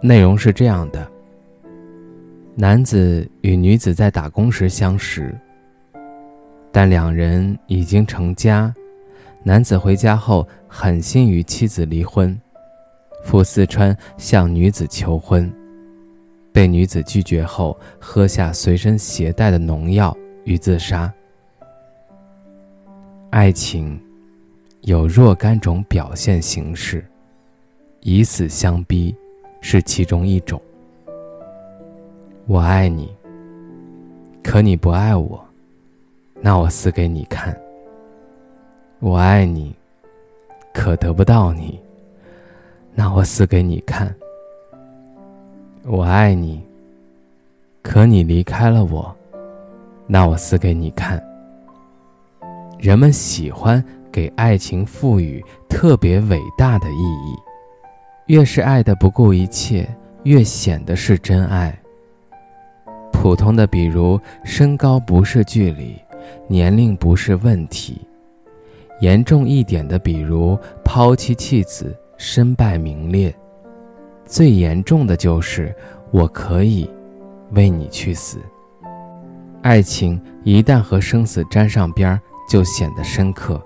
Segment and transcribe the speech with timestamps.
[0.00, 1.10] 内容是这样的：
[2.54, 5.36] 男子与女子在打工时相识，
[6.70, 8.72] 但两人已经成家。
[9.42, 12.38] 男子回家后狠心与妻子离婚，
[13.24, 15.50] 赴四川向女子求婚，
[16.52, 21.12] 被女子拒绝后，喝下随身携带的农药与自杀。
[23.30, 24.00] 爱情
[24.82, 27.04] 有若干种表现形式，
[28.00, 29.14] 以死相逼。
[29.60, 30.60] 是其中一种。
[32.46, 33.14] 我爱你，
[34.42, 35.44] 可你不爱我，
[36.40, 37.54] 那我死给你看。
[39.00, 39.74] 我爱你，
[40.72, 41.78] 可得不到你，
[42.94, 44.14] 那我死给你看。
[45.84, 46.62] 我爱你，
[47.82, 49.14] 可你离开了我，
[50.06, 51.22] 那我死给你看。
[52.78, 57.36] 人们喜欢给爱情赋予特别伟大的意义。
[58.28, 59.88] 越是爱的不顾一切，
[60.24, 61.74] 越显得是真爱。
[63.10, 65.96] 普通的，比如身高不是距离，
[66.46, 67.94] 年龄不是问题；
[69.00, 73.32] 严重一点的，比如抛妻弃子，身败名裂；
[74.26, 75.74] 最严重的就是
[76.10, 76.88] 我可以
[77.52, 78.38] 为你去死。
[79.62, 83.58] 爱情一旦和生死沾上边儿，就显得深刻，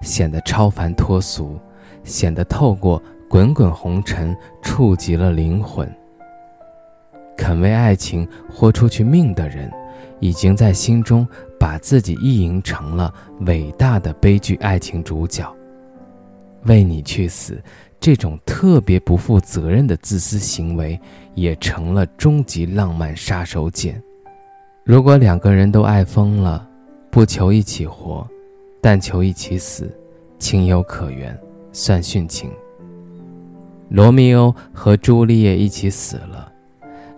[0.00, 1.58] 显得超凡脱俗，
[2.04, 3.02] 显得透过。
[3.28, 5.88] 滚滚红尘触及了灵魂。
[7.36, 9.70] 肯为爱情豁出去命的人，
[10.18, 11.26] 已经在心中
[11.60, 15.54] 把自己意淫成了伟大的悲剧爱情主角。
[16.64, 17.62] 为你去死，
[18.00, 20.98] 这种特别不负责任的自私行为，
[21.34, 23.94] 也成了终极浪漫杀手锏。
[24.84, 26.66] 如果两个人都爱疯了，
[27.10, 28.26] 不求一起活，
[28.80, 29.96] 但求一起死，
[30.38, 31.38] 情有可原，
[31.72, 32.50] 算殉情。
[33.88, 36.52] 罗密欧和朱丽叶一起死了，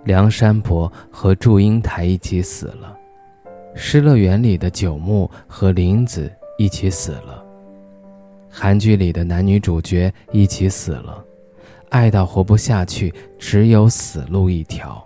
[0.05, 2.97] 梁山伯和祝英台一起死了，
[3.75, 7.45] 失乐园里的九牧和林子一起死了，
[8.49, 11.25] 韩剧里的男女主角一起死了，
[11.89, 15.05] 爱到活不下去，只有死路一条。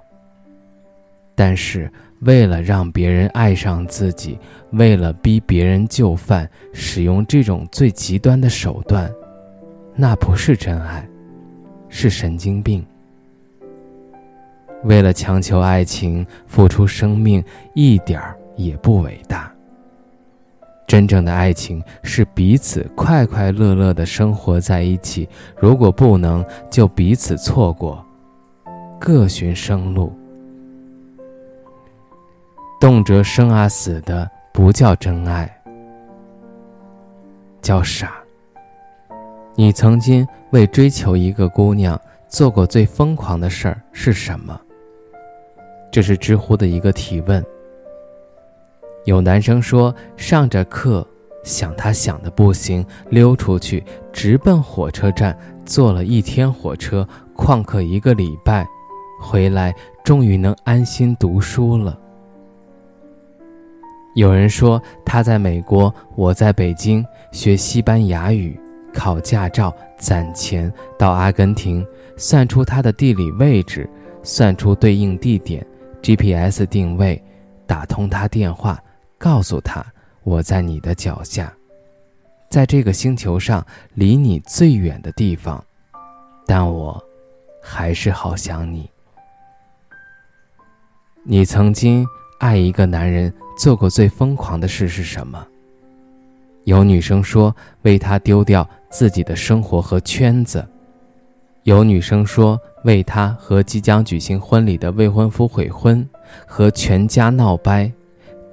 [1.34, 4.38] 但是为了让别人爱上自己，
[4.72, 9.10] 为了逼别人就范，使用这种最极端的手段，
[9.96, 11.08] 那不是真爱。
[11.97, 12.84] 是神经病。
[14.82, 19.49] 为了强求爱情付出生命，一点儿也不伟大。
[20.88, 28.05] 真正的爱情是彼此快快乐乐的生活在一起，如果不能，就彼此错过，
[28.99, 30.12] 各寻生路。
[32.81, 35.49] 动辄生啊死的，不叫真爱，
[37.62, 38.24] 叫傻。
[39.56, 44.60] 你曾经为追求一个姑娘做过最疯狂的事儿是什么？
[45.92, 47.44] 这是知乎的一个提问。
[49.04, 51.06] 有男生说，上着课
[51.44, 57.06] 想她想的不行，溜出去直奔火车站，坐了一天火车，
[57.37, 58.66] 旷课一个礼拜，
[59.20, 59.72] 回来
[60.03, 61.97] 终于能安心读书了。
[64.16, 68.59] 有人说他在美国，我在北京学西班牙语。
[68.94, 71.84] 考驾照攒钱到阿根廷，
[72.16, 73.91] 算出它的地理位置，
[74.22, 75.66] 算出对应地点
[76.00, 77.22] ，GPS 定位，
[77.66, 78.82] 打通他电话，
[79.19, 79.84] 告诉他
[80.22, 81.53] 我在你的脚下，
[82.49, 85.62] 在这个星球上离你最远的地方，
[86.46, 87.02] 但我
[87.61, 88.88] 还是好想你。
[91.25, 92.06] 你曾经
[92.38, 95.46] 爱一个男人做过最疯狂的事是什么？
[96.64, 100.64] 有女生说为他丢掉自己的生活和圈子，
[101.64, 106.08] 有女生说为他和即将举行婚礼的未婚夫悔婚，
[106.46, 107.91] 和全家闹掰，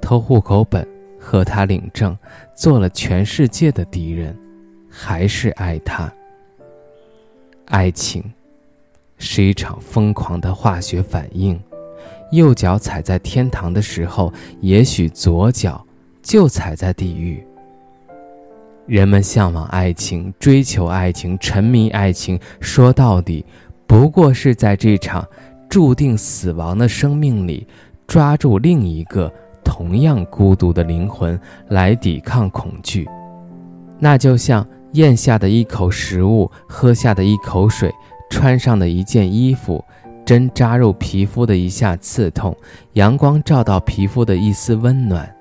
[0.02, 0.86] 偷户口本
[1.20, 2.18] 和他领证，
[2.56, 4.36] 做了全世界的敌人，
[4.90, 6.12] 还是爱他。
[7.66, 8.24] 爱情
[9.20, 11.62] 是一场疯狂的化学反应，
[12.32, 15.86] 右脚踩在天堂的时候，也许左脚
[16.24, 17.46] 就踩在地狱。
[18.92, 22.38] 人们向往爱情，追求爱情，沉迷爱情。
[22.60, 23.46] 说到底，
[23.88, 25.26] 不过是在这场
[25.70, 27.66] 注定死亡的生命里，
[28.06, 29.34] 抓住另一个
[29.64, 31.40] 同样孤独的灵魂
[31.70, 33.08] 来抵抗恐惧。
[33.98, 37.90] 那就像咽下的一口食物，喝下的一口水，
[38.30, 39.82] 穿上的一件衣服，
[40.26, 42.54] 针扎入皮肤的一下刺痛，
[42.96, 45.34] 阳光照到皮肤的一丝温暖，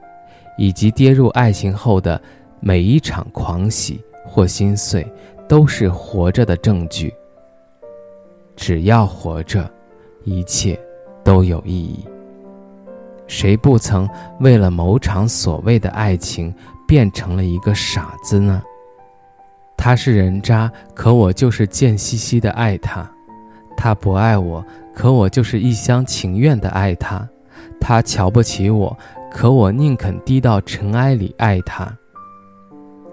[0.57, 2.23] 以及跌入爱情后的
[2.61, 5.07] 每一场狂喜或心碎，
[5.49, 7.13] 都是活着的证据。
[8.55, 9.69] 只要活着，
[10.25, 10.79] 一切
[11.25, 12.05] 都有意义。
[13.27, 14.09] 谁不曾
[14.41, 16.55] 为了某场所谓的爱情
[16.87, 18.63] 变成了一个傻子呢？
[19.77, 23.09] 他是人渣，可我就是贱兮兮的爱他；
[23.77, 24.63] 他不爱我，
[24.95, 27.27] 可我就是一厢情愿的爱他；
[27.81, 28.95] 他瞧不起我，
[29.31, 31.97] 可我宁肯低到尘埃里爱他。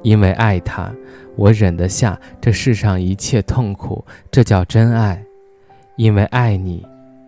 [0.03, 0.91] 因为爱他，
[1.35, 5.21] 我忍得下这世上一切痛苦，这叫真爱。
[5.95, 6.85] 因为爱你，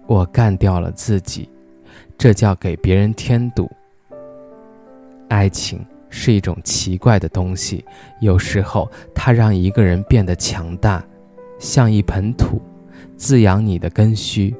[0.08, 1.50] 我干掉了自己，
[2.18, 3.70] 这叫给别人添堵。
[5.28, 7.84] 爱情是一种奇怪的东西，
[8.22, 11.04] 有时候它让一个人变得强大，
[11.58, 12.62] 像一盆土，
[13.18, 14.56] 滋养你的根须，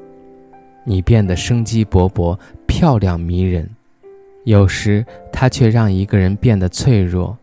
[0.84, 3.64] 你变得生机勃勃、漂亮迷人；
[4.44, 7.36] 有时它却让一个人变得脆弱，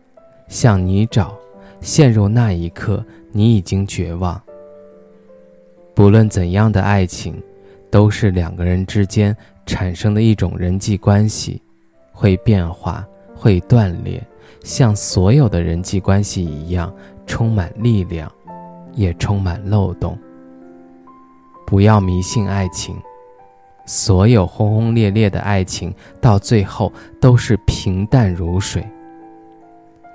[0.48, 1.30] 像泥沼，
[1.80, 4.40] 陷入那一刻，你已经绝望。
[5.94, 7.40] 不论怎样的爱情，
[7.90, 9.36] 都是两个人之间
[9.66, 11.60] 产生的一种人际关系，
[12.12, 14.20] 会变化，会断裂，
[14.62, 16.92] 像所有的人际关系一样，
[17.26, 18.30] 充满力量，
[18.94, 20.16] 也充满漏洞。
[21.66, 22.96] 不要迷信爱情，
[23.84, 28.82] 所有轰轰烈烈的爱情到最后都是平淡如水；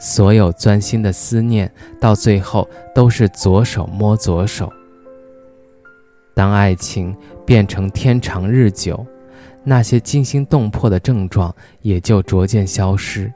[0.04, 4.70] 所有钻心的思念到最后都是左手摸左手。
[6.34, 7.16] 当爱情
[7.46, 9.06] 变成天长日久，
[9.64, 13.32] 那些惊心动魄的症状也就逐渐消失。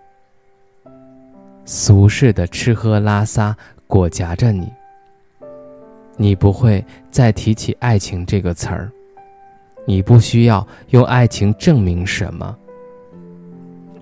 [1.64, 3.56] 俗世的吃喝拉撒
[3.88, 4.70] 裹挟着你，
[6.18, 8.92] 你不会再提起爱情这个词儿，
[9.86, 12.54] 你不需要用爱情证明什么。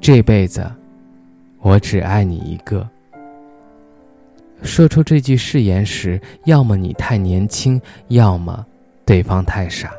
[0.02, 0.68] 这辈子，
[1.66, 2.88] 我只爱你一个。
[4.62, 8.64] 说出这句誓言时，要么你太年轻，要么……
[9.04, 9.92] 对方太傻。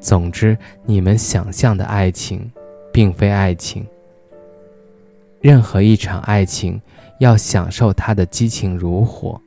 [0.00, 2.50] 总之，你们想象的爱情，
[2.92, 3.86] 并非爱情。
[5.40, 6.78] 任何一场爱情，
[7.20, 9.40] 要享受它的激情如火，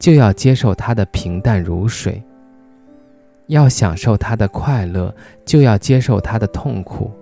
[0.00, 2.20] 就要接受它的平淡如水；
[3.46, 7.12] 要享受它的快乐，就要接受它的痛苦。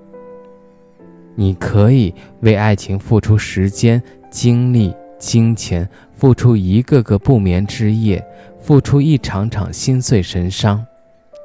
[1.34, 8.24] 你可以为爱情付出时间、精力、金钱，付出一个个不眠之夜。
[8.60, 10.84] 付出一场场心碎神伤，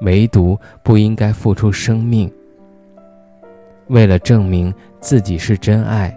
[0.01, 2.29] 唯独不应该付出生命。
[3.87, 6.15] 为了证明自己是真爱，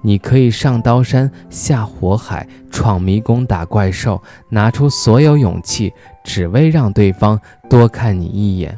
[0.00, 5.92] 你可以上刀山下火海，闯迷宫打怪兽，拿出所有勇气，
[6.24, 7.38] 只为让对方
[7.68, 8.76] 多看你一眼。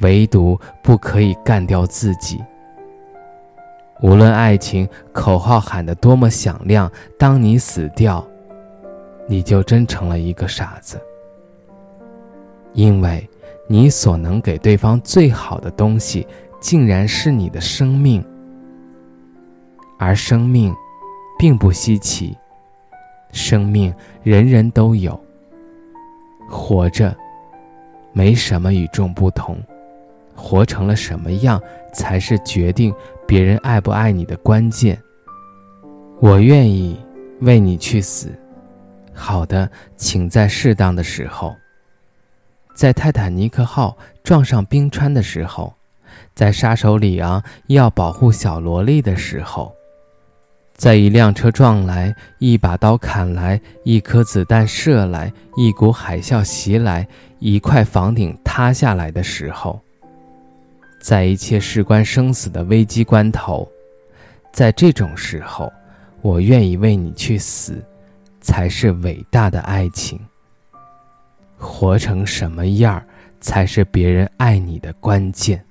[0.00, 2.40] 唯独不可以干掉自己。
[4.02, 8.26] 无论爱情口号喊得多么响亮，当你死掉。
[9.28, 11.00] 你就真成了一个傻子，
[12.74, 13.26] 因为
[13.68, 16.26] 你所能给对方最好的东西，
[16.60, 18.22] 竟然是你的生命，
[19.96, 20.74] 而生命，
[21.38, 22.36] 并不稀奇，
[23.30, 23.94] 生命
[24.24, 25.18] 人人都有。
[26.50, 27.16] 活着，
[28.12, 29.56] 没什么与众不同，
[30.34, 31.60] 活成了什么样，
[31.92, 32.94] 才是决定
[33.26, 35.00] 别人爱不爱你的关键。
[36.20, 36.98] 我愿意
[37.40, 38.32] 为你去死。
[39.12, 41.54] 好的，请在适当的时候，
[42.74, 45.74] 在泰坦尼克号撞上冰川的时候，
[46.34, 49.74] 在杀手里昂要保护小萝莉的时候，
[50.74, 57.06] 在一辆车撞来，一把刀砍来，一颗子弹射来，一股海啸袭来，
[57.38, 59.78] 一块房顶塌下来的时候，
[61.02, 63.70] 在一切事关生死的危机关头，
[64.54, 65.70] 在这种时候，
[66.22, 67.84] 我愿意为你去死。
[68.44, 70.18] 才是伟大的爱情。
[71.56, 73.06] 活成什么样儿，
[73.40, 75.64] 才是别人爱你的关键。